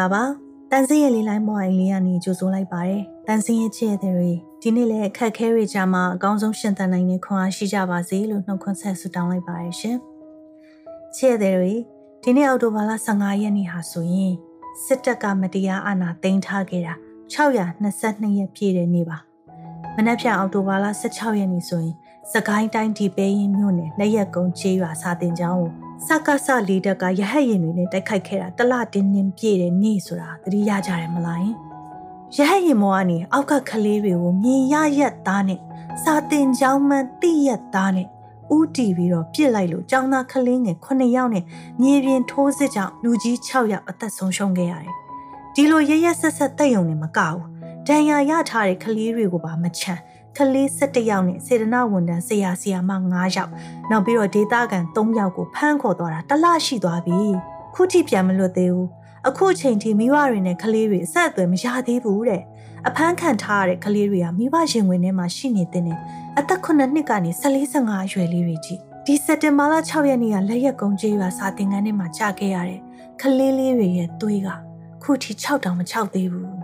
[0.00, 0.24] ္ဂလာပါ
[0.70, 9.96] တန်စင်းရဲ့လေးလိုင်းမော်အိမ်လေးကနေကြိုဆိုလိုက်ပါတယ်တန်စင်းရဲ့ချစ်တဲ့တွေဒီနေ့လည်းအခက်ခဲတွေကြားမှာအကောင်းဆုံးရှင်သန်နိုင်တဲ့ခွန်အားရှိကြပါစေလို့နှုတ်ခွန်းဆက်ဆုတောင်းလိုက်ပါတယ်ရှင်
[11.16, 11.74] ချစ်တဲ့တွေ
[12.22, 14.34] ဒီနေ့အောက်တိုဘာလ15ရက်နေ့ဟာဆိုရင်
[14.84, 16.94] စစ်တပ်ကမတရားအာဏာသိမ်းထားခဲ့တာ
[17.32, 19.18] 622ရက်ပြည့်တဲ့နေ့ပါ
[19.96, 21.96] မနက်ဖြန်အောက်တိုဘာလ16ရက်နေ့ဆိုရင်
[22.32, 31.56] စကိုင်းတိုင်းဒီပဲရင်မြို့နယ်လက်ရက်ကုန်းကျေးရွာစာတင်ကျောင်းကို စကားဆလေးတက်ကရဟတ်ရင်တွေနဲ့တိုက်ခိုက်ခဲ့တာတလတင်းတင်းပြည့်တဲ့နေ့ဆိုတာသတိရကြတယ်မလားယင်
[32.36, 35.60] ရဟတ်ရင်မောကနေအောက်ကကလေးတွေကိုမြင်ရရက်သားနဲ့
[36.02, 38.06] စာတင်ကျောင်းမှန်တိရက်သားနဲ့
[38.56, 41.44] ဥတီပြီးတော့ပြစ်လိုက်လို့ကျောင်းသားကလေးငယ်9ယောက်နဲ့
[41.82, 44.94] မြေပြင်ထိုးစစ်ကြောင့်လူကြီး6ယောက်အသက်ဆုံးရှုံးခဲ့ရတယ်
[45.54, 47.42] ဒီလိုရရက်ဆက်ဆက်တက်ယုံနေမကဘူး
[47.86, 50.00] ဒဏ်ရာရထားတဲ့ကလေးတွေကိုပါမချမ်း
[50.38, 53.50] ကလေး17ယောက်နဲ့စေတနာဝန်ထမ်းဆရာဆရာမ9ယောက်
[53.90, 57.20] နောက်ပြီးတော့ဒေတာကန်3ယောက်ကိုဖမ်းခေါ်သွားတာတလရှိသွားပြီ
[57.74, 58.88] ခုထိပြန်မလွတ်သေးဘူး
[59.28, 62.42] အခုချိန်ထိမိဘတွေနဲ့ကလေးတွေအဆက်အသွယ်မရသေးဘူးတဲ့
[62.88, 65.98] အဖမ်းခံထားရတဲ့ကလေးတွေကမိဘရင်ဝင်ထဲမှာရှိနေတဲ့နဲ့
[66.38, 72.80] အသက်9နှစ်ကနေ14 15အရွယ်လေးတွေကြီးဒီစက်တင်ဘာလ6ရက်နေ့ကလက်ရက်ကုန်းကျေးရွာစာသင်ခန်းထဲမှာကြာခဲ့ရတဲ့
[73.20, 74.48] ကလေးလေးတွေရဲ့သွေးက
[75.02, 76.59] ခုထိ6တောင်မ6သေးဘူး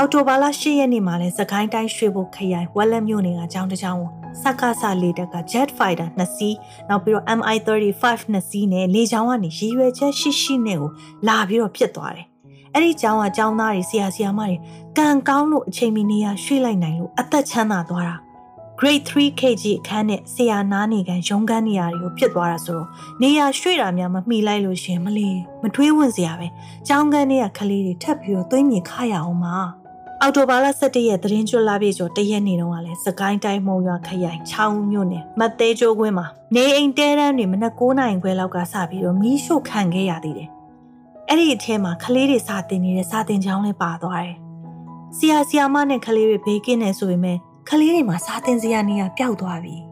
[0.00, 4.10] အော်တိုဘာလ10ရက်နေ့မှာလဲစကိုင်းတိုင်းရွှေဘိုခရိုင်ဝက်လက်မြို့နယ်ကကျောင်းတစ်ကျောင်းကို
[4.42, 6.56] စက္ကစလေတက်က Jet Fighter 2စီး
[6.88, 10.90] နောက်ပြီးတော့ MI35 2စီးနဲ့လေကြောင်းကနေရည်ရွယ်ချက်ရှိရှိနဲ့ကို
[11.28, 12.26] လာပြီးတော့ဖြစ်သွားတယ်။
[12.74, 14.56] အဲ့ဒီကျောင်းကကျောင်းသားတွေဆရာဆရာမတွေ
[14.98, 18.16] ကံကောင်းလို့အချိန်မီနေရာရွှေ့လိုက်နိုင်လို့အသက်ချမ်းသာသွားတာ။
[18.80, 22.88] Grade 3 KG အခန်းနဲ့ဆရာနားနေကန်ရုံးခန်းနေရာတွေကိုဖြစ်သွားတာဆိုတော့
[23.22, 25.28] နေရာရွှေ့တာများမမှီလိုက်လို့ရှင်မလီ
[25.62, 26.46] မထွေးဝင်စရာပဲ။
[26.88, 29.56] ကျောင်းခန်းတွေကကလေးတွေထပ်ပြီးတော့သွေးမြေခရအောင်ပါ။
[30.22, 40.48] အော်တိုဘာလ17ရက်သတင်းကျွတ်လာပြီကျော်တရက်နေတော့ကလည်းစကိုင်းတိုင်းမုံရွာခရိုင်ချောင်းမြို့နယ်မသေးကျိုးကွင်းမှာနေအိမ်တဲတန်းတွေမနက်9နိုင်ခွဲလောက်ကစပြီးတော့မီးရှို့ခံခဲ့ရသေးတယ်။
[41.28, 44.36] အဲ့ဒီအထဲမှာကလေးတွေစာတင်နေတဲ့စာတင်ကျောင်းလည်းပါသွားတယ်။
[45.16, 49.76] ဆရာဆရာမနဲ့ကလေးတွေဘေးကင်းနေဆိုပေမဲ့ကလေးတွေမှာစာတင်စရာနေရာပျောက်သွားပြီ။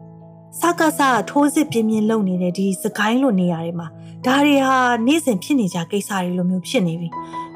[0.59, 3.87] စကားစားထိုးစစ်ပြင်းပြင်းလုပ်နေတဲ့ဒီစကိုင်းလိုနေရာတွေမှာ
[4.25, 7.09] ဒါတွေဟာနေ့စဉ်ဖြစ်နေကြကိစ္စတွေလိုမျိုးဖြစ်နေပြီ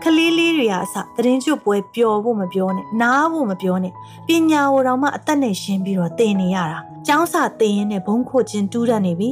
[0.04, 3.94] ကလေးလေးတွေကအစသတင်းကျွတ်ပွဲပျော်ဖို့မပြောနဲ့နားဖို့မပြောနဲ့
[4.28, 9.30] ပညာကိုတော့မှအသက်နဲ့ရှင်းပြီးတော့သင်နေရတာကျောင်းစာသင်ရင်းနဲ့ဘုံခိုခြင်းတူးတတ်နေပြီ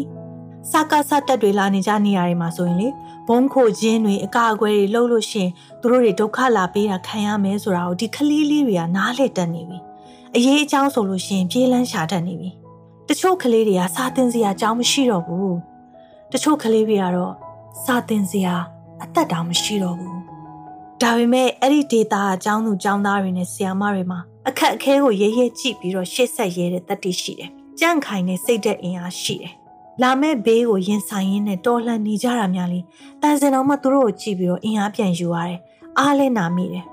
[0.72, 2.88] စကားစတက်တွေလာနေကြနေရတယ်မှာဆိုရင်လေ
[3.28, 5.50] ဘုံခိုခြင်းတွေအကာအကွယ်တွေလှုပ်လို့ရှင်
[5.82, 9.78] သူတို့တွေဒုက္ခလာပေးတာခံရမယ်ဆိုတာကိုဒီကလေးလေးတွေကနားလည်တတ်နေပြီ
[10.36, 12.50] အရေးအကြောင်းဆိုလို့ရှင်ပြေးလန်းရှာတတ်နေပြီ
[13.12, 15.58] တချို့ကလေးတွေကစာသင်စရာအကြောင်းမရှိတော့ဘူး
[16.32, 17.34] တချို့ကလေးတွေကတော့
[17.84, 18.56] စာသင်စရာ
[19.04, 20.20] အသက်တောင်မရှိတော့ဘူး
[21.02, 27.50] ဒါပေမဲ့အဲ့ဒီဒေတာအကြောင်းသူအကြောင်းသားတွေနဲ့ဆရာမတွေမှာအခက်အခဲကိုရဲရဲကြည့်ပြီးတော့ရှေ့ဆက်ရဲတဲ့တတိရှိတယ်
[27.80, 29.54] ကြန့်ခိုင်တဲ့စိတ်တဲ့အင်အားရှိတယ်
[30.02, 32.80] လာမဲ့ဘေးကိုရင်ဆိုင်ရင်းနဲ့တော်လှန်နေကြတာများလေ
[33.22, 35.60] တန်စင်တော်မှသူတို့ကိုကြည့်ပြီးတော့အင်အားပြန်ယူရတယ်
[36.00, 36.86] အားလဲနာမိတယ်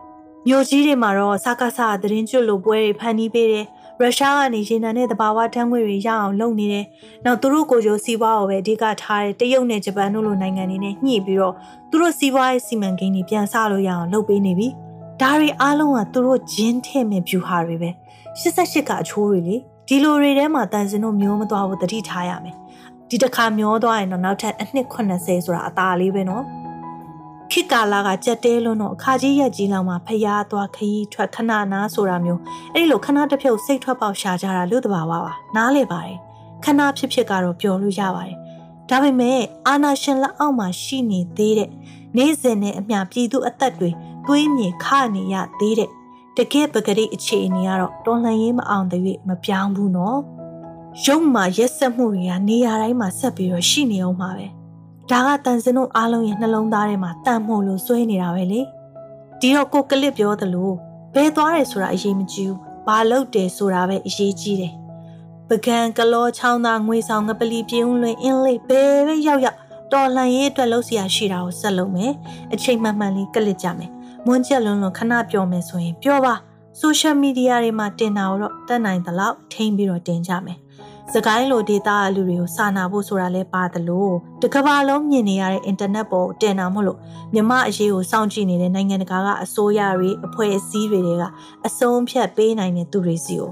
[0.48, 3.66] မြို့ကြီးတွေမှာတော့စကားစားသတင်းကျွတ်လိုပွဲတွေဖန်တီးပေးတယ်
[4.02, 6.84] ရုရှားကနေရေနံနဲ့တဘာဝဓာတ်ငွေတွေရအောင်လုပ်နေတယ်။
[7.24, 11.54] နောက်သူတို့ကိုကြိုစီးပွားကိုပဲအဓိကထားတဲ့တရုတ်နဲ့ဂျပန်တို့လိုနိုင်ငံတွေနဲ့ညှိပြီးတော့
[11.90, 14.68] သူတို့စီးပွားရေးစီမံကိန်းတွေပြန်ဆလို့ရအောင်လုပ်ပေးနေပြီ။
[15.20, 17.90] ဒါတွေအားလုံးကသူတို့ဂျင်းထဲ့မဲ့ဖြူဟာတွေပဲ။
[18.40, 19.56] 88ကအချိုးတွေလေ
[19.88, 22.56] ဒီလိုတွေထဲမှာတန်စင်တို့မျိုးမသွားဘူးတတိထားရမယ်။
[23.10, 26.44] ဒီတစ်ခါမျောသွားရင်တော့နောက်ထပ်အနှစ်80ဆိုတာအသာလေးပဲနော်။
[27.50, 32.40] ခေတ်ကာလကကြက်တဲလွန်းတော့အခါကြီးရက်ကြီးလောက်မှဖျားသွားခရီးထွက်ခဏနားဆိုတာမျိုး
[32.74, 36.18] အဲ့ဒီလိုခဏတစ်ဖြုတ်စိတ်ထွက်ပေါက်ရှာကြတာလူတဘာဝပါနားလေပါတယ်
[36.64, 38.36] ခဏဖြစ်ဖြစ်ကတော့ပျော်လို့ရပါတယ်
[38.90, 41.70] ဒါပေမဲ့အာနာရှင်လက်အောက်မှာရှိနေသေးတဲ့
[42.16, 43.90] နေစဉ်နဲ့အမျှပြည်သူအသက်တွေ
[44.26, 45.90] တွေးမြေခနေရသေးတဲ့
[46.36, 50.20] တကယ်ပဂရိအခြေအနေကတော့တော်လှန်ရေးမအောင်တဲ့၍မပြောင်းဘူးနော်
[51.04, 54.46] ရုံမှာရက်ဆက်မှုတွေကနေရာတိုင်းမှာဆက်ပြီးတော့ရှိနေအောင်ပါပဲ
[55.10, 58.60] ဒါကတန်စင်တို့အားလုံးရဲ့နှလုံးသားထဲမှာတန်မို့လို့စွဲနေတာပဲလေ
[59.40, 60.70] ဒီတော့ကိုကလစ်ပြောသလို
[61.14, 64.74] ဘယ်သွားတယ်ဆိုတာအရေးမကြီးဘူးဘာလုပ်တယ်ဆိုတာပဲအရေးကြီးတယ်
[65.48, 69.58] ပကံကလောချောင်းသားငွေဆောင်ငပလီပြင်းလွင်အင်းလေးဘယ်ပဲရောက်ရောက်
[69.92, 72.12] တော်လှန်ရေးအတွက်လှုပ်ရှားရှိတာကိုဆက်လုပ်မယ်
[72.52, 73.90] အချိန်မှန်မှန်လေးကလစ်ကြမယ်
[74.26, 76.34] မွန်းချက်လွန်းလွန်းခဏပြောမယ်ဆိုရင်ပြောပါ
[76.80, 80.58] ဆိုရှယ်မီဒီယာတွေမှာတင်တာတော့တက်နိုင်သလောက်ထိန်းပြီးတော့တင်ကြမယ်
[81.14, 86.98] စကိုင်းလိုဒေတာအလူတွေကိုစာနာဖို့ဆိုတာလဲပါတယ်လို့တကဘာလုံးမြင်နေရတဲ့အင်တာနက်ပေါ်တင်တာမို့လို့
[87.34, 91.24] မြမအရေးကိုစောင့်ကြည့်နေတဲ့နိုင်ငံတကာကအစိုးရတွေအဖွဲ့အစည်းတွေတွေက
[91.66, 93.50] အစုံဖြတ်ပေးနိုင်တဲ့သူတွေစီကို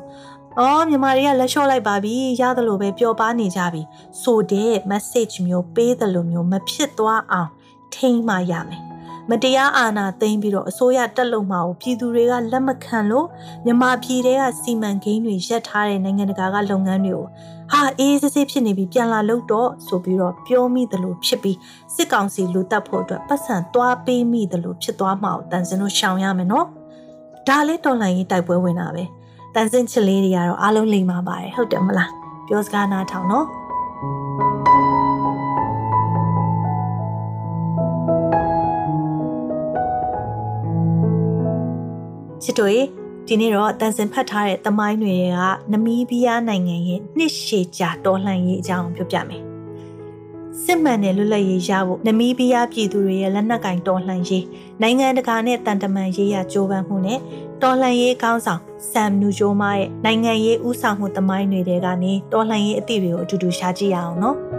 [0.58, 3.82] အော်မြန်မာတွေကလက်လျှော့လိုက်ပါပြီရသလိုပဲပျော်ပါနေကြပြီ
[4.22, 7.50] ဆိုတဲ့ message မျိုးပေးသလိုမျိုးမဖြစ်သွားအောင်
[7.94, 8.93] ထိန်းမှရမယ်
[9.30, 13.26] မတရားအာဏာသိမ်းပြီးတော့အစိုးရတက်လုံမှာကိုပြည်သူတွေကလက်မခံလို့
[13.64, 17.26] မြန်မာပြည်တွေကစီမံကိန်းတွေရပ်ထားတဲ့နိုင်ငံတကာကလုပ်ငန်းတွေကို
[17.72, 21.56] ဟာအေးစစ်စစ်ဖြစ်နေပြီးပြန်လာလို့တော့ဆိုပြီးတော့ပြောမိတယ်လို့ဖြစ်ပြီး
[21.94, 26.66] စစ်ကောင်စီလူတက်ဖို့အတွက်ပတ်စံသွားပေးမိတယ်လို့ဖြစ်သွားမှာကိုတန်စင်တို့ရှောင်ရမယ်နော်
[27.48, 29.04] ဒါလေးတော်လှန်ရေးတိုက်ပွဲဝင်တာပဲ
[29.54, 32.10] တန်စင်ချစ်လေးတွေကတော့အားလုံးလိမ်မာပါတယ်ဟုတ်တယ်မလား
[32.48, 33.46] ပြောစကားနားထောင်နော်
[42.44, 42.82] ချစ်တို့ရေ
[43.28, 45.38] ဒီနေ့တော့တန်စင်ဖတ်ထားတဲ့သမိုင်းတွေက
[45.72, 49.42] နမီးဘီးယားနိုင်ငံရဲ့နှစ်ရှည်ကြာတော်လှန်ရေးအကြောင်းပြောပြမယ်။
[50.62, 54.44] စစ်မှန်တဲ့လွတ်လပ်ရေးရဖို့နမီးဘီးယားပြည်သူတွေရဲ့လက်နက်ကင်တော်လှန်ရေး
[54.82, 57.18] နိုင်ငံတကာနဲ့တန်တမန်ရေးရကြိုးပမ်းမှုနဲ့
[57.62, 58.62] တော်လှန်ရေးကောင်းဆောင်
[58.92, 64.38] ဆမ်နူဂျိုမာရဲ့နိုင်ငံရေးဥဆောင်မှုသမိုင်းတွေကနေတော်လှန်ရေးအသည့်တွေကိုအတူတူရှားကြည့်ရအောင်နော်။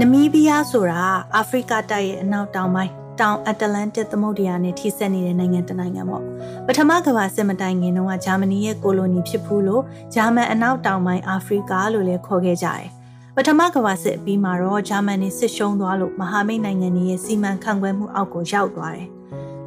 [0.00, 1.02] နမီးဘီးယားဆိုတာ
[1.36, 6.22] အာဖရိကတိုက်ရဲ့အနောက်တောင်ပိုင်းတောင်အတ္တလန်တစ်သမုဒ္ဒရာနဲ့ထိစပ်နေတဲ့နိုင်ငံတစ်နိုင်ငံပေါ့
[6.66, 9.82] ပထမကမ္ဘာစစ်မတိုင်ခင်တုန်းကဂျာမနီရဲ့ကိုလိုနီဖြစ်ဖူးလို့
[10.14, 12.86] ဂျာမန်အနောက်တောင်ပိုင်းအာဖရိကလို့လည်းခေါ်ခဲ့ကြတယ်
[13.36, 19.08] ပထမကမ္ဘာစစ်အပြီးမှာတော့ဂျာမန်နေစစ်ရှုံးသွားလို့မဟာမိတ်နိုင်ငံတွေရဲ့စီမံခန့်ခွဲမှုအောက်ကိုရောက်သွားတယ်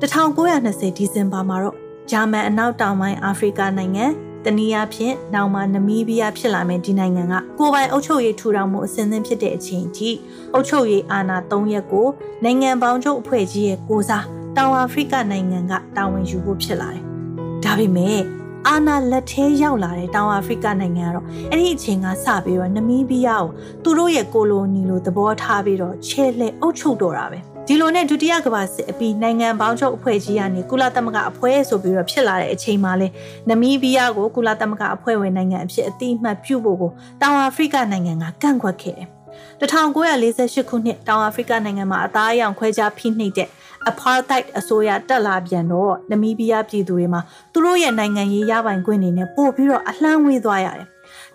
[0.02, 1.76] 1920ဒီဇင်ဘာမှာတော့
[2.12, 4.06] ဂျာမန်အနောက်တောင်ပိုင်းအာဖရိကနိုင်ငံ
[4.46, 10.10] တနည်းအားဖြင့်နောက်မှာနမီးဘီးယားဖြစ်လာမယ့်ဒီနိုင်ငံကကိုပိုင်အုပ်ချုပ်ရေးထူထောင်မှုအစဉ်အသင်းဖြစ်တဲ့အချိန်ထိ
[10.54, 12.08] အုပ်ချုပ်ရေးအာဏာ၃ရက်ကို
[12.44, 14.26] နိုင်ငံပေါင်းချုပ်အဖွဲ့ကြီးရဲ့ကိုစား
[14.58, 17.04] တောင်အာဖရိကနိုင်ငံကတာဝန်ယူဖို့ဖြစ်လာတယ်။
[17.64, 18.20] ဒါပေမဲ့
[18.68, 23.52] အာနာလက်ထဲရောက်လာတဲ့တောင်အာဖရိကနိုင်ငံကတော့အဲ့ဒီအချိန်ကစပြီးတော့နမီးဘီးယားကို
[23.84, 33.08] သူတို့ရဲ့ကိုလိုနီလိုသဘောထားပြီးတော့ချဲလှဲအုပ်ချုပ်တော့တာပဲ။ ဒီလိုနဲ့ဒုတိယကမ္ဘာစစ်အပြီးနိုင်ငံပေါင်းချုပ်အဖွဲ့ကြီးကနေကုလသမဂ္ဂအဖွဲ့ဆိုပြီးတော့ဖြစ်လာတဲ့အချိန်မှာလဲ
[33.50, 36.92] နမီးဘီးယားကိုကုလသမဂ္ဂအဖွဲ့ဝင်နိုင်ငံအဖြစ်အတိအမှတ်ပြုဖို့ကို
[37.22, 39.08] တောင်အာဖရိကနိုင်ငံကကန့်ကွက်ခဲ့တယ်။
[39.62, 43.50] 1948ခုနှစ်တောင်အာဖရိကနိုင်ငံမှာအသားအရောင်ခွဲခြားဖိနှိပ်တဲ့
[43.90, 47.22] apartheid အစိုးရတက်လာပြန်တော့နမီးဘီးယားပြည်သူတွေမှာ
[47.54, 50.88] သူတို့ရဲ့နိုင်ငံရေးရပိုင်ခွင့်တွေနဲ့ပို့ပြီးတော့အလှမ်းဝေးသွားရတယ်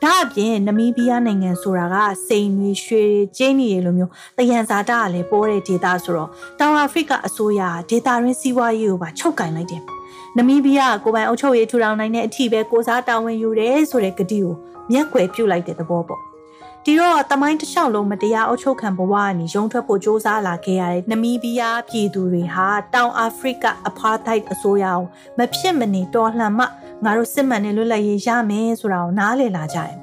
[0.05, 1.97] ဒါအပြင်နမီးဘီးယားနိုင်ငံဆိုတာက
[2.29, 9.83] စိန်တွေရွှေတွေကျင်းနေလိုမျိုးတယံဇာတာကလည်းပေါ်တဲ့ဒေသဆိုတော့တောင်အာဖရိကအစိုးရဒေသရင်းစီးပွားရေးကိုပါချုပ်ကင်လိုက်တယ်
[10.37, 14.55] နမီးဘီးယားကိုပိုင်အုပ်ချုပ်ရေးထူထောင်နိုင်တဲ့အထိပဲကိုစားတာဝန်ယူတယ်ဆိုတဲ့ကတိကို
[14.93, 16.30] မျက်ွယ်ပြုတ်လိုက်တဲ့သဘောပေါ့
[16.87, 25.05] ဒီတော့တမိုင်းတစ်လျှောက်လုံးမတရားအုပ်ချုပ်ခံဘဝကနေရုံထွက်ဖို့စ조사လာခဲ့ရတဲ့နမီးဘီးယားပြည်သူတွေဟာတောင်အာဖရိကအပါသိုက်အစိုးရအောင်
[25.39, 26.65] မဖြစ်မနေတော်လှန်မှ
[27.05, 29.97] ငါတို့စစ်မှန်တဲ့လွတ်လပ်ရေးရမယ်ဆိုတာကိုနားလည်လာကြတယ်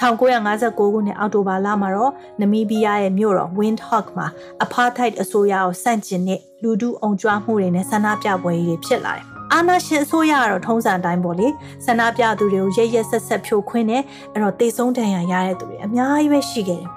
[0.00, 4.26] 1959ခုနှစ်အောက်တိုဘာလမှာတော့နမီးဘီးယားရဲ့မြို့တော် Windhoek မှာ
[4.64, 11.48] apartheid အစိုးရကိုဆန့်ကျင်တဲ့လူထုအုံကြွမှုတွေနဲ့ဆန္ဒပြပွဲတွေဖြစ်လာတယ် အာနာရှင်အစိုးရကတော့ထုံးစံတိုင်းပေါ့လေ
[11.86, 13.98] ဆန္ဒပြသူတွေကိုရရဆက်ဆက်ဖြိုခွင်းနေ
[14.32, 16.90] အဲ့တော့တေဆုံးဒဏ်ရာရတဲ့သူတွေအများကြီးပဲရှိခဲ့တယ်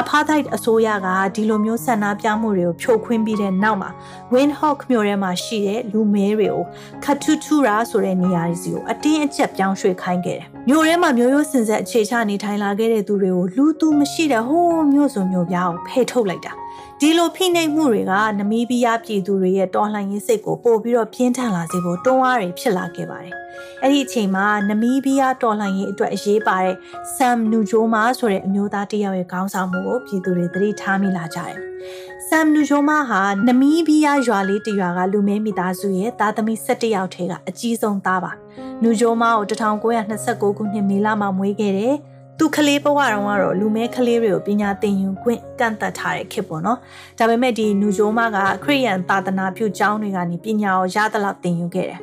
[0.00, 3.90] အဖားထိုက်အစိုးရကဒီလိုမျိုးဆန္ဒပြမှုတွေကိုဖြိုခွင်းပြီးတဲ့နောက်မှာ
[4.32, 6.62] Windhoek မြို့ထဲမှာရှိတဲ့လူမဲတွေကို
[7.04, 16.52] ခတ်ထူထူရာဆိုတဲ့နေရာစီကိုအတင်းအကျပ်ပြောင်းရွှေ့ခိုင်းခဲ့တယ်။မြို့ထဲမှာမျိုးရိုးစင်ဆက်အခြေချနေထိုင်လာခဲ့တဲ့သူတွေကိုလူသူမရှိတဲ့ဟိုးမြို့စုံမြို့ပြားကိုဖယ်ထုတ်လိုက်တာ။
[17.02, 23.34] ဒီလိုဖိနှိပ်မှုတွေကနမီးဘီးယားပြည်သူတွေရဲ့တော်လှန်ရေးစိတ်ကိုပို့ပြီးတော့ပြင်းထန်လာစေဖို့တွန်းအားတွေဖြစ်လာခဲ့ပါတယ်။
[23.82, 26.76] အဲ့ဒီအချိန်မှာနမီးဘီးယားတော်လှန်ရေးအတွက်အရေးပါတဲ့
[27.16, 31.56] ဆမ်နူဂျိုမာဆိုတဲ့အမျိုးသားတစ်ယောက်ရဲ့ခေါင်းဆောင်မှုကိုပြည်သူတွေသတိထားမိလာကြတယ်။
[32.28, 38.32] ဆမ်နူဂျိုမာဟာနမီးဘီးယားရွာလေးတစ်ရွာကလူမဲမိသားစုရဲ့သားသမီး17ယောက်ထဲကအကြီးဆုံးသားပါ။
[38.82, 41.96] နူဂျိုမာကို1929ခုနှစ်မေလမှာမွေးခဲ့တယ်။
[42.40, 46.78] သူကလေးဘဝတုန်းကတော့လူမဲကလေးတွေကိုပညာသင်ယူခွင့်ကန့်သတ်ထားတဲ့ခေတ်ပေါ့နော်
[47.18, 52.00] ဒါပေမဲ့ဒီနူဂျိုမာကခရိယန်သာသနာပြုကျောင်းတွေကနေပညာကိုရသလောက်သင်ယူခဲ့တယ်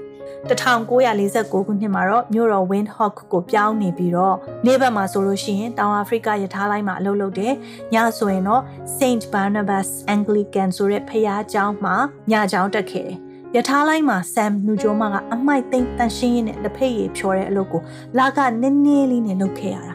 [0.49, 7.53] 1949ခုနှစ်မှာတော့မြို့တော် Windhoek ကိုပြောင်းနေပြီးတော့နေ့ဘက်မှာဆိုလို့ရှိရင်တောင်အာဖရိကရထားလိုင်းမှာအလုပ်လုပ်တယ်။
[7.93, 8.61] ညဆိုရင်တော့
[8.97, 11.95] Saint Barnabas Anglican ဆိုတဲ့ဖရားကျောင်းမှာ
[12.31, 13.17] ညကျောင်းတက်ခဲ့တယ်။
[13.55, 17.81] ရထားလိုင်းမှာ Sam နူဂျိုမာကအမိုက်သိမ်းတန်ရှင်းရင်းနဲ့လက်ဖက်ရည်ဖြော်တဲ့အလုပ်ကို
[18.17, 19.94] လာကနည်းနည်းလေးနဲ့လုပ်ခဲ့ရတာ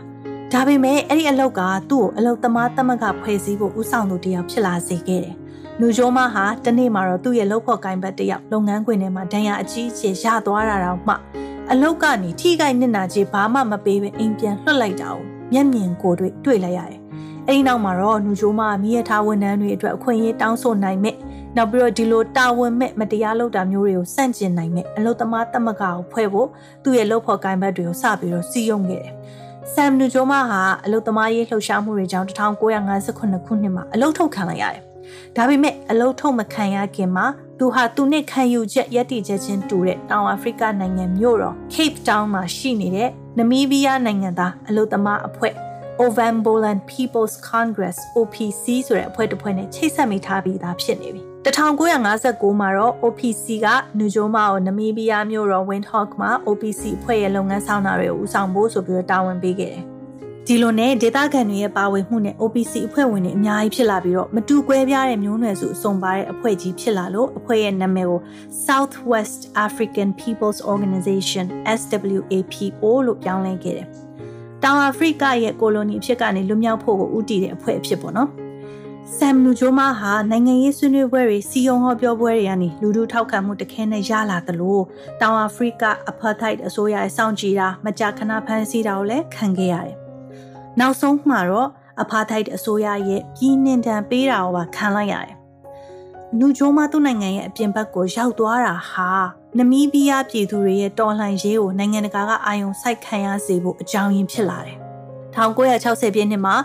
[0.54, 5.37] ဒါပေမဲ့အဲ့ဒီအလောက်ကသူ့ကိုအလောက်သမားသမဂဖွဲ့စည်းဖို့ဥဆောင်သူတယောက်ဖြစ်လာစေခဲ့တယ်။
[5.80, 11.14] လူဂျိုမဟာတနေ့မှာတော့သူ့ရဲ့လုပ်ဖို့ကိုင်ဘတ်တယောက်လုပ်ငန်းခွင်ထဲမှာဒဏ်ရာအကြီးအကျယ်ရသွားတာတော့မှ
[11.71, 17.00] အလောက်ကနေထိခိုက်နစ်နာခြင်းဘာမှမပေးဘဲအိမ်ပြန်လွှတ်လိုက်တာကိုမျက်မြင်ကိုယ်တွေ့တွေ့လိုက်ရတယ်။
[17.47, 21.16] အဲဒီနောက်မှာတော့နူဂျိုမကမိရထားဝန်ထမ်းတွေအတွက်အခွင့်အရေးတောင်းဆိုနိုင်မဲ့
[21.57, 26.49] နောက်ပြီးတော့ဒီလိုတာဝန်မဲ့မတရားလုပ်တာမျိုးတွေကိုစန့်ကျင်နိုင်မဲ့အလုသမားတမကကိုဖွဲ့ဖို့
[26.85, 29.14] သူ့ရဲ့လုပ်ဖို့ကိုင်ဘတ်တွေကိုစပြီးတော့စီးရုံခဲ့တယ်။
[29.74, 34.82] ဆမ်နူဂျိုမာဟာအလုသမားရေးလှုပ်ရှားမှုတွေကြောင့်1958ခုနှစ်မှာအလုထုတ်ခံလိုက်ရတယ်။
[35.36, 37.26] ဒါပေမဲ့အလုထုတ်မခံရခင်မှာ
[37.58, 45.54] သူဟာသူနဲ့ခံယူချက်ရည်တည်ချက်ချင်းတူတဲ့တောင်အာဖရိကနိုင်ငံမြို့တော် Cape Town မှာရှိနေတဲ့နမီးဘီးယားနိုင်ငံသားအလုသမားအဖွဲ့
[46.02, 53.66] Ovambolan People's Congress OPC ဆိုတဲ့အဖွဲ့တစ်ဖွဲ့နဲ့ချိတ်ဆက်မိထားပြီးသားဖြစ်နေပြီ 1959မှာတော့ OPC က
[53.99, 59.85] နူဂျိုမာကိုနမီးဘီးယားမြို့တော် Windhoek မှာ OPC အဖွဲ့ရဲ့လုပ်ငန်းဆောင်တာတွေကိုဦးဆောင်ဖို့ဆိုပြီးတော့တာဝန်ပေးခဲ့တယ်
[60.47, 68.20] ဒီလိုနဲ့ဒေသခံတွေရဲ့ပါဝင်မှုနဲ့ OPC အဖွဲ့ဝင်တွေအများကြီးဖြစ်လာပြီးတော့မတူကွဲပြားတဲ့မျိုးနွယ်စုအစုံပါတဲ့အဖွဲ့ကြီးဖြစ်လာလို့အဖွဲ့ရဲ့နာမည်ကို
[68.66, 71.47] Southwest African People's Organization
[71.80, 73.88] SWAPO လို့ပြောင်းလဲခဲ့တယ်။
[74.62, 78.30] တောင်အာဖရိကရဲ့ကိုလိုနီအဖြစ်ကနေလွတ်မြောက်ဖို့ကိုဦးတည်တဲ့အဖွဲ့အဖြစ်ပေါ့နော်။
[79.16, 84.78] ဆမ်နူဂျိုမာဟာနိုင်ငံရေးဆွေးနွေးပွဲတွေစီယုံဟောပြောပွဲတွေကနေလူထုထောက်ခံမှုတခဲနဲ့ရလာသလို
[85.20, 89.96] တောင်အာဖရိကအဖာထိုက်အစိုးရရဲ့စောင့်ကြည့်တာမကြာခဏဖမ်းဆီးတာကိုလည်းခံခဲ့ရတယ်
[90.80, 91.68] နောက်ဆုံးမှာတော့
[92.02, 95.36] အဖာထိုက်အစိုးရရဲ့ပြည်နှင်တန်ပေးတာကိုပါခံလိုက်ရတယ်။
[96.38, 99.10] နူဂျိုမာသူ့နိုင်ငံရဲ့အပြင်ဘက်ကိုရောက်သွားတာဟာ
[99.58, 104.76] နမီးဘီးယားပြည်သူတွေရဲ့တော်လှန်ရေးကိုနိုင်ငံတကာကအာရုံစိုက်ခံရစေဖို့အကြောင်းရင်းဖြစ်လာတယ်။
[105.36, 106.56] 1960ပြည့်နှစ်မှာ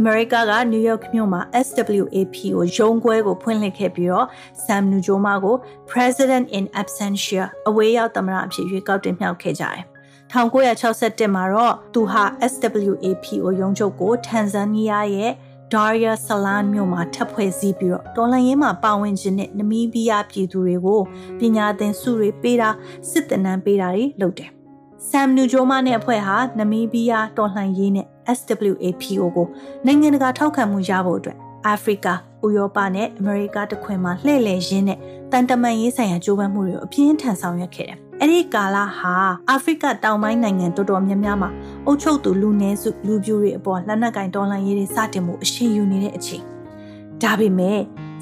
[0.00, 4.26] အမေရိကကနယူးယောက်မြို့မှာ SWAP ကိုရုံးခွဲကိုဖွင့်လှစ်ခဲ့ပြီးတော့
[4.64, 5.56] Sam Nujoma ကို
[5.90, 9.82] President in Absentia အဝေးရောက်သမ္မတအဖြစ်ရွေးကောက်တင်မြှောက်ခဲ့ကြတယ်။
[10.32, 15.32] 1961မှာတော့သူဟာ SWAP ကိုရုံးချုပ်ကိုတန်ဇန်နီးယားရဲ့
[15.72, 21.00] Daria Salan မြို့မှာထပ်ဖွဲ့စည်းပြီးတော့တော်လှန်ရေးမှာပါဝင်ခြင်းနဲ့နမီးဘီးယားပြည်သူတွေကို
[21.38, 22.70] ပညာသင်ဆုတွေပေးတာ
[23.10, 24.50] စစ်တနန်းပေးတာတွေလုပ်တယ်။
[25.10, 28.06] Sam Nujoma နဲ့အဖွဲ့ဟာနမီးဘီးယားတော်လှန်ရေးနဲ့
[28.38, 29.46] SWAPO ကို
[29.86, 32.06] နိုင်ငံတကာထောက်ခံမှုရဖို့အတွက်အာဖရိက
[32.44, 34.98] ဥရောပနဲ့အမေရိကတခွင်မှာလှည့်လည်ရင်းနဲ့
[35.32, 39.14] တန်တမန်ရေးဆိုင်ရာကြိုးပမ်းမှုတွေကိုအပြင်းထန်ဆောင်ရွက်ခဲ့တယ်။အဲ့ဒီကာလဟာ
[39.50, 41.50] အာဖရိကတောင်ပိုင်းနိုင်ငံတော်တော်များများမှာ
[41.86, 46.44] အုပ်ချုပ်သူလူနည်းစုလူပြိုတွေအပေါ်လက်နက်ကင်တော်လှန်ရေးတွေစတင်မှုအရှိန်ယူနေတဲ့အချိန်။
[47.22, 47.80] ဒါပေမဲ့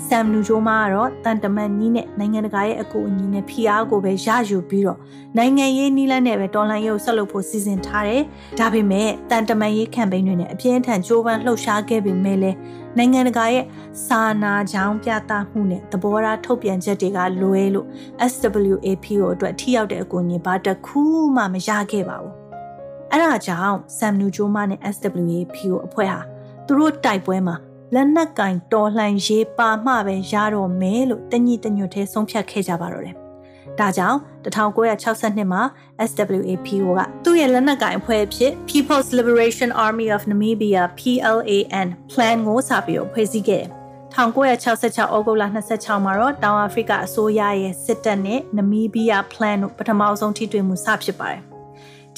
[0.08, 4.98] ဆမ်နူဂျိုမာကတော့တန်တမန်နီးနဲ့နိုင်ငံတကာရဲ့အကူအညီနဲ့ဖိအားကိုပဲရယူပြီးတော့
[5.36, 8.22] နိုင်ငံရေးနီးလန်းနဲ့ပဲတော်လှန်ရေးကိုဆက်လုပ်ဖို့စီစဉ်ထားတယ်။
[8.58, 12.56] ဒါပေမဲ့တန်တမန်ရေးကမ်ပိန်းတွေနဲ့အပြင်းထန်ကြိုးပမ်းလှုပ်ရှားခဲ့ပေမဲ့လည်း
[12.96, 13.64] နိုင်ငံတကာရဲ့
[14.06, 17.86] စာနာကြောင်းပြသမှုနဲ့သဘောထားထုတ်ပြန်ချက်တွေကလွဲလို့
[18.32, 21.00] SWAP ကိုအတွက်ထိရောက်တဲ့အကူအညီဘာတစ်ခု
[21.36, 22.34] မှမရခဲ့ပါဘူး။
[23.12, 26.20] အဲဒါကြောင့်ဆမ်နူဂျိုမာနဲ့ SWAP ကိုအဖွဲ့ဟာ
[26.66, 27.56] သူတို့တိုက်ပွဲမှာ
[27.94, 33.14] လက်နက်ကင်တော်လှန်ရေးပါမှပဲရတော့မယ်လို့တညီတညွတ်သေးဆုံးဖြတ်ခဲ့ကြပါတော့တယ်။
[33.78, 35.62] ဒါကြောင့်1962မှာ
[36.10, 43.70] SWAPO ကသူ့ရဲ့လက်နက်ကင်အဖွဲ့အဖြစ် People's Liberation Army of Namibia PLAN plan ကိုစပြီးတော့ဖွဲ့စည်းခဲ့တယ်။
[44.14, 51.42] 1966ဩဂုတ်လ26မှာတော့တောင်အာဖရိကအစိုးရရဲ့စစ်တပ်နဲ့နမီးဘီးယား plan တို့ပထမဆုံးထိတွေ့မှုစဖြစ်ပါတယ်။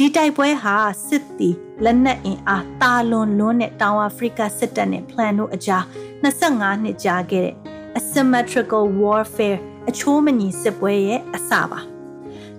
[0.01, 0.75] ဒီတိုက်ပွဲဟာ
[1.09, 1.51] စစ်တီ
[1.85, 5.83] လက်နက်အင်အားတာလွန်လွန်းတဲ့တောင်အာဖရိကစစ်တပ်နဲ့ plan တို့အကြား
[6.23, 7.55] 25နှစ်ကြာခဲ့တဲ့
[7.99, 11.81] asymmetrical warfare အချိုးမညီစစ်ပွဲရဲ့အစပါ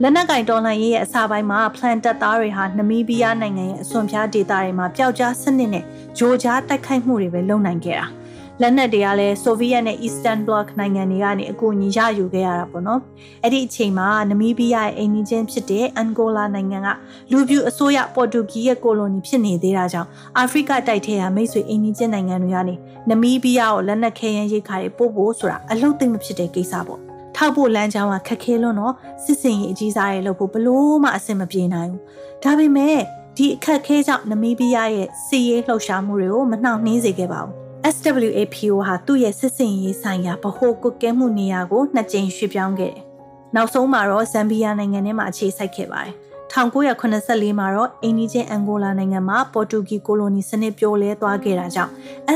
[0.01, 5.85] လက်နက်ကင်တော်လှန်ရေးရဲ့အစပိုင်းမှာ plan တပ်သားတွေဟာနမီးဘီးယားနိုင်ငံရဲ့အစွန်ဖျားဒေသတွေမှာပျောက်ကြားစနစ်နဲ့
[6.17, 8.07] ဂျိုကြားတိုက်ခိုက်မှုတွေပဲလုပ်နိုင်ခဲ့တာ။
[8.61, 13.01] လက်နက်တွေကလည်းဆိုဗီယက်နဲ့ Eastern Bloc နိုင်ငံတွေကနေအကူအညီရယူခဲ့ရတာပေါ့နော်
[13.43, 16.87] အဲ့ဒီအချိန်မှာနမီးဘီးယားရဲ့အိမ်နီးချင်းဖြစ်တဲ့အန်ဂိုလာနိုင်ငံက
[17.31, 22.75] လူပြူအစိုးရပေါ်တူဂီရဲ့ကိုလိုနီဖြစ်နေသေးတာကြောင့်အာဖရိကတိုက်ထဲကမိတ်ဆွေအိမ်နီးချင်းနိုင်ငံတွေကနေ
[23.09, 26.99] နမီးဘီးယားကိုလက်နက်ခဲယမ်းရိတ်ခါတွေပို့ဖို့ဆိုတာအလုပ်သိမ့်မဖြစ်တဲ့ကိစ္စပေါ့
[27.35, 32.01] ထောက်ဖို့လမ်းကြောင်းကခက်ခဲလွန်းတော့စစ်စင်ရေးအကြီးစားတွေလုပ်ဖို့ဘလို့မှအဆင်မပြေနိုင်ဘူး
[32.43, 32.97] ဒါပေမဲ့
[33.37, 43.03] ဒီအခက်ခဲကြောင့်နမီးဘီးယားရဲ့စီးရေးလှုပ်ရှားမှုတွေကိုမနှောင့်နှေးစေခဲ့ပါဘူး SWAPO ဟာသူ့ရဲ့စစ်စင်ရေးဆိုင်ရာဗဟိုကွက်ကဲမှုနေရာကိုနှစ်ကြိမ်ရွှေ့ပြောင်းခဲ့တယ်။
[43.55, 46.15] နောက်ဆုံးမှာတော့ဇမ်ဘီယာနိုင်ငံထဲမှာအခြေစိုက်ခဲ့ပါတယ်။
[46.53, 51.91] 1984မှာတော့အင်နီချင်းအန်ဂိုလာနိုင်ငံမှာပေါ်တူဂီကိုလိုနီစနစ်ပြိုလဲသွားခဲ့တာကြောင့်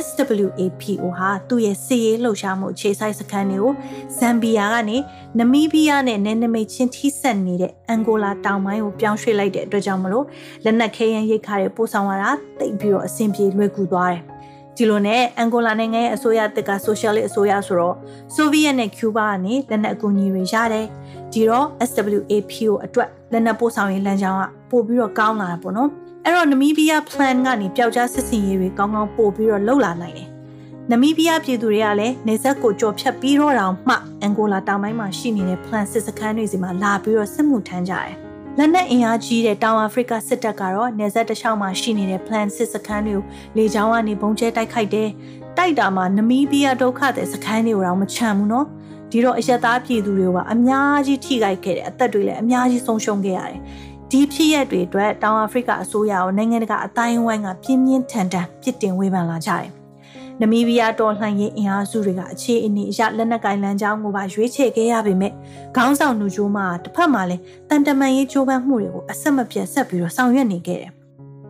[0.05, 3.73] SWAPO ဟာသူ့ရဲ့စစ်ရေးလှုပ်ရှားမှုအခြေစိုက်စခန်းတွေကို
[4.17, 4.97] ဇမ်ဘီယာကနေ
[5.39, 10.25] နမီးဘီးယားနဲ့နယ်နိမိတ်ချင်းထိစပ်နေတဲ့အန်ဂိုလာတောင်ပိုင်းကိုပြောင်းရွှေ့လိုက်တဲ့အတွက်ကြောင့်မလို့
[10.63, 14.23] လက်နက်ခဲယမ်းရိတ်ခါတွေပို့ဆောင်ရတာတိတ်ပြီးတော့အဆင်ပြေလွယ်ကူသွားတယ်။
[14.77, 17.95] ဒီလိုနဲ့အန်ဂိုလာနိုင်ငံရဲ့အစိုးရတက်ကဆိုရှယ်လစ်အစိုးရဆိုတော့
[18.35, 20.85] ဆိုဗီယက်နဲ့ကျူးဘာကနေလက်နက်အကူအညီတွေရတယ်
[21.33, 25.89] ဒီတော့ SWAPO အတွက်လက်နက်ပို့ဆောင်ရေးလမ်းကြောင်းကပို့ပြီးတော့ကောင်းလာတာပေါ့နော်
[26.23, 30.29] အဲ့တော့နမီးဘီးယား plan ကနေပျောက်ကြားစစ်စင်ရေးတွေကောင်းကောင်းပို့ပြီးတော့လှုပ်လာနိုင်တယ်
[30.91, 38.22] နမီးဘီးယားပြည်သူတွေကလည်းနေဆက်ကိုကြော်ဖြတ်ပြီးတော့တောင်မှအန်ဂိုလာတောင်ပိုင်းမှာရှိနေတဲ့ plan စစ်စခန်းတွေစီမှာလာပြီးတော့စစ်မှုထမ်းကြတယ်
[38.57, 43.23] လက်နက်အင်အားကြီးတဲ့တောင်အာဖရိကစစ်တပ်ကတော့နေဆက်တစ်လျှောက်မှာရှိနေတဲ့ plan စစ်စခန်းတွေကို
[43.57, 45.09] လေကြောင်းကနေဘုံကျဲတိုက်ခိုက်တယ်။
[45.57, 48.67] တိုက်တာမှာနမီးဘီးယားဒုက္ခတဲ့စခန်းတွေကိုတော့မချမ်းဘူးနော်။
[49.11, 53.59] ဒီတော့အရက်သားပြည်သူတွေကအများကြီးထိခိုက်ခဲ့တယ်အသက်တွေလည်းအများကြီးဆုံးရှုံးခဲ့ရတယ်။
[54.11, 59.69] ဒီဖြစ်ရက်တွေအတွက်တောင်အာဖရိကအစိုးရကိုနိုင်ငံတကာအတိုင်းအဝိုင်းကပြင်းပြင်းထန်ထန်ပြစ်တင်ဝေဖန်လာကြတယ်။
[60.41, 65.33] နမီးဘီးယားတော်လှန်ရေးအင်အားစုတွေကအခြေအနေအရလက်နက်ကိုင်လမ်းကြောင်းကိုပါရွေးချယ်ခဲ့ရပေမဲ့
[65.75, 70.91] ခေါင်းဆောင်နူဂျိုမာတစ်ဖက်မှာလည်းတန်တမန်ရေးကြိုးပမ်းမှုတွေကိုအဆက်မပြတ်ဆက်ပြီးတော့ဆောင်ရွက်နေခဲ့တယ်။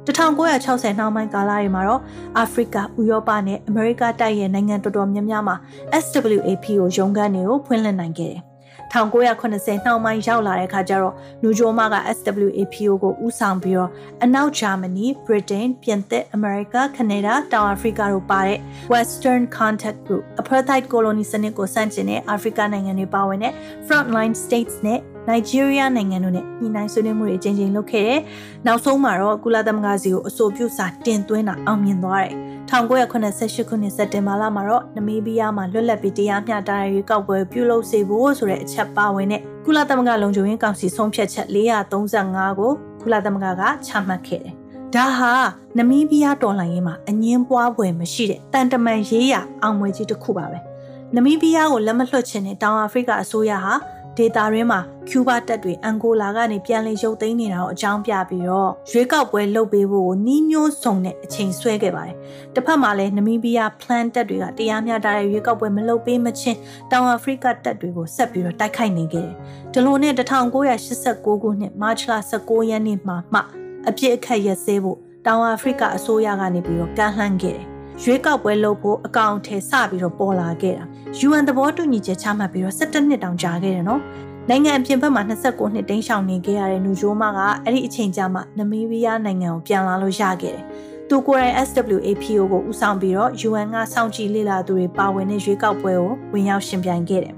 [0.08, 2.02] 1960နှောင်းပိုင်းကာလတွေမှာတော့
[2.38, 5.56] အာဖရိကဥရောပနဲ့အမေရိကတိုက်ရဲ့နိုင်ငံတော်တော်များများမှာ
[6.04, 8.53] SWAP ကိုရုံးခန်းတွေကိုဖွင့်လှစ်နိုင်ခဲ့တယ်
[8.94, 13.90] 1980နှောင်းပိုင်းရောက်လာတဲ့အခါကျတော့နူဂျိုမာက SWAPO ကိုဦးဆောင်ပြီးတော့
[14.24, 18.60] အနောက်ဂျာမနီ၊ဗြိတိန်၊ပြင်သစ်၊အမေရိက၊ကနေဒါ၊တောင်အာဖရိကတို့ပါတဲ့
[18.94, 23.54] Western Contact Group Apartheid Colony စနစ်ကိုစန့်ကျင်တဲ့အာဖရိကနိုင်ငံတွေပါဝင်တဲ့
[23.88, 28.20] Frontline States နဲ့နိုင်ဂျီးရီးယားနိုင်ငံတို့နဲ့ညီနိုင်ဆွေးနွေးမှုတွေအကြိမ်ကြိမ်လုပ်ခဲ့တယ်။
[28.66, 32.36] နောက်ဆုံးမှာတော့ကုလသမဂ္ဂစီကိုအဆိုပြုစာတင်သွင်းတာအောင်မြင်သွားတယ်။
[32.70, 44.54] 1988ခုနှစ်စက်တင်ဘာလမှာတော့နမီးဘီးယားမှာလွတ်လပ်ပြီးတရားမျှတတဲ့ရွေးကောက်ပွဲပြုလုပ်စေဖို့ဆိုတဲ့အချက်ပါဝင်တဲ့ကုလသမဂ္ဂလုံခြုံရေးကောင်စီဆုံးဖြတ်ချက်435ကိုကုလသမဂ္ဂကချမှတ်ခဲ့တယ်။
[44.96, 45.34] ဒါဟာ
[45.78, 50.60] နမီးဘီးယားတော်လှန်ရေးမှာအငင်းပွားပွဲမရှိတဲ့တန်တမန်ရေးရအောင်ပွဲကြီးတစ်ခုပါပဲ။
[51.16, 53.74] နမီးဘီးယားကိုလက်မလွှတ်ခြင်းနဲ့တောင်အာဖရိကအစိုးရဟာ
[54.18, 54.80] ဒေတာရင်းမှာ
[55.10, 62.16] ကျူးဘာတပ်တွေအန်ဂိုလာကနေပြန်လည်ရုပ်သိမ်းနေတာကိုအကြောင်းပြပြီးတော့ရွေးကောက်ပွဲလုပ်ပေးဖို့ကိုနှီးမျိုးစုံနဲ့အချိန်ဆွဲခဲ့ပါတယ်။
[62.54, 66.58] တစ်ဖက်မှာလည်းနမီးဘီးယား plan တပ်တွေကတရားမျှတတဲ့ရွေးကောက်ပွဲမလုပ်ပေးမချင်း
[66.92, 69.36] တောင်အာဖရိကတပ်တွေကိုဆက်ပြီးတော့တိုက်ခိုက်နေခဲ့တယ်။
[69.74, 73.40] ဒီလိုနဲ့1989ခုနှစ်မတ်လ19ရက်နေ့မှာမှ
[73.88, 80.84] အပြစ်အခတ်ရက်စဲဖို့တောင်အာဖရိကအစိုးရကနေပြီးတော့ကမ်းလှမ်းခဲ့တယ် ရွေးကောက်ပွဲလုပ်ဖို့အကောင့်ထဲစပြီးတော့ပေါ်လာခဲ့တာ
[81.28, 84.02] UN သဘောတူညီချက်ချမှတ်ပြီးတော့17နှစ်တောင်ကြာခဲ့တယ်နော်
[84.50, 90.66] နိုင်ငံအပြင်ဘက်မှာ29နှစ်တိမ်းရှောင်နေခဲ့ရတဲ့နူဂျိုမာကအဲ့ဒီအချိန်ကြာမှနမီးဘီးယားနိုင်ငံကိုပြန်လာလို့ရခဲ့တယ်
[91.10, 97.36] သူကိုယ်တိုင် SWAPO ကိုဦးဆောင်ပြီးတော့ UN ကစောင့်ကြည့်လေ့လာသူတွေပါဝင်တဲ့ရွေးကောက်ပွဲကိုဝင်ရောက်ရှင်ပြိုင်ခဲ့တယ်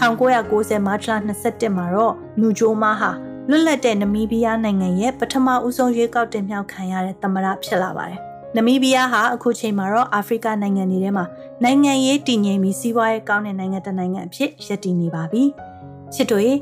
[0.00, 3.10] 1990မတ်လ21မှာတော့နူဂျိုမာဟာ
[3.48, 8.20] လွတ်လပ်တဲ့နမီးဘီးယားနိုင်ငံရဲ့ပထမဦးဆုံးရွေးကောက်တင်မြှောက်ခံရတဲ့သမ္မတဖြစ်လာပါတယ်။
[8.56, 11.24] နမီးဘီးယားဟာအခုချိန်မှာတော့အာဖရိကနိုင်ငံတွေထဲမှာ
[11.64, 15.42] နိုင်ငံရေးတည်ငြိမ်ပြီးစီးပွားရေးကောင်းတဲ့နိုင်ငံတစ်နိုင်ငံအဖြစ်ရပ်တည်နေပါပြီ။
[16.14, 16.52] ချစ်တို့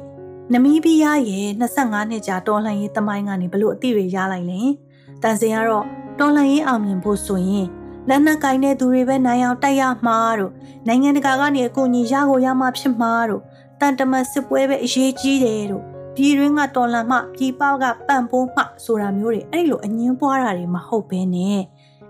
[0.52, 4.60] နမီးဘီးယားရဲ့25နှစ်ကြာတော်လှန်ရေးသမိုင်းကနေဘလို့အသည့်တွေရလိုက်လဲ။
[5.22, 5.86] တန်စင်ကတော့
[6.18, 7.66] တော်လှန်ရေးအောင်မြင်ဖို့ဆိုရင်
[8.08, 10.52] လက်နက်ကင်တဲ့သူတွေပဲနိုင်အောင်တိုက်ရမှာတို့
[10.86, 13.42] နိုင်ငံတကာကနေအကူအညီရကိုရမှာဖြစ်မှာတို့
[13.80, 15.84] တန်တမစစ်ပွဲပဲအရေးကြီးတယ်တို့
[16.16, 21.60] ပြည်တွင်းကတော်လန်မှပြည်ပကပံ့ပိုးမှဆိုတာမျိုးတွေအဲ့လိုအငင်းပွားတာတွေမဟုတ်ဘဲနဲ့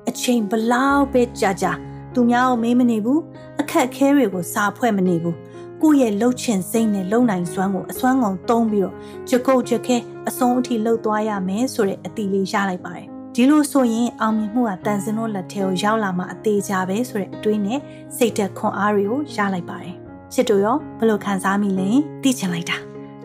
[0.09, 1.73] အချိန်ဘလောက်ပဲကြာကြာ
[2.15, 3.21] သူများကိုမေးမနေဘူး
[3.61, 5.37] အခက်ခဲတွေကိုစာဖွဲ့မနေဘူး
[5.83, 8.95] ကိုယ့်ရဲ့လှုပ်ချင်စိတ်နဲ့လုံနိုင်စွမ်းကိုအစွမ်းကုန်သုံးပြီးတော့
[9.29, 9.97] ကြကုတ်ကြခဲ
[10.29, 17.81] အဆုံးအထိလှုပ်သွားရမယ်ဆိုတဲ့အတီလေးရလိုက်ပါတယ်ဒီလိုဆိုရင်အောင်မြင်မှုကတန်စင်တို့လက်ထဲကိုရောက်လာမှအသေးကြပဲဆိုတဲ့အတွေးနဲ့
[18.17, 19.95] စိတ်သက်ခွန်အားတွေကိုရလိုက်ပါတယ်
[20.33, 21.89] ချစ်တို့ရောဘယ်လိုခံစားမိလဲ
[22.23, 22.77] သိချင်လိုက်တာ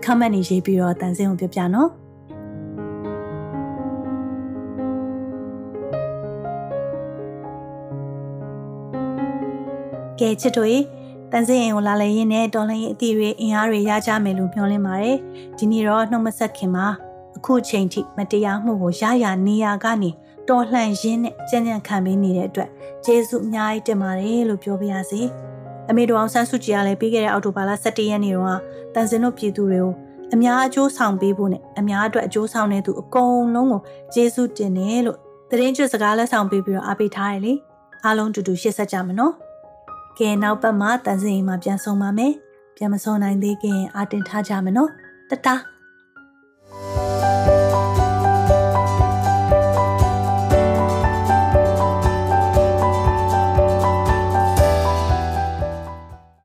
[0.06, 1.90] comment နေရေးပြီးတော့တန်စင်ကိုပြပြနော်
[10.20, 10.80] ကဲချစ်တို့ရေ
[11.32, 15.18] တန်စင်ရင်ကိုလာလေရင်နဲ့တော်လှန်ရေးအသည့်တွေအင်အားတွေရကြမယ်လို့မျှော်လင့်ပါတယ်
[15.58, 16.88] ဒီနေ့တော့နှုတ်မဆက်ခင်မှာ
[17.38, 20.10] အခုချိန်ထိမတရားမှုကိုရရနေရကနေ
[20.50, 22.70] တော်လှန်ရင်းနဲ့ကြံ့ကြံ့ခံပေးနေတဲ့အတွက်
[23.06, 25.22] ကျေးဇူးအများကြီးတင်ပါတယ်လို့ပြောပါရစေ
[25.90, 29.94] အမေတော်အောင်ဆန်းစုကြည်ကလည်းပြီးခဲ့တဲ့အောက်တိုဘာလ17ရက်နေ့တုန်းကတန်စင်တို့ပြည်သူတွေကို
[30.34, 33.82] အများအကျိုးဆောင်ပေးဖို့နဲ့အများအတွက်အကျိုးဆောင်တဲ့သူအကုန်လုံးကို
[34.14, 35.18] ကျေးဇူးတင်တယ်လို့
[35.50, 37.54] သတင်းကျွတ်စကားလက်ဆောင်ပေးပြီးတော့အားပေးထားတယ်လေ
[38.06, 39.34] အားလုံးတူတူရှေ့ဆက်ကြမနော်
[40.18, 42.34] ကဲနောက်ပတ်မှာတန်စင်မှာပြန်ဆုံပါမယ်
[42.76, 44.90] ပြန်မဆုံနိုင်သေးခင်အာတင်ထားကြမယ်နော်
[45.30, 45.60] တတား